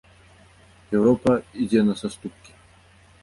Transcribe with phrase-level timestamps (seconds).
[0.99, 1.31] Еўропа
[1.65, 2.51] ідзе на саступкі.